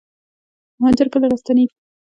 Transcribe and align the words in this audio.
مهاجر 0.79 1.07
کله 1.13 1.25
راستنیږي؟ 1.31 1.75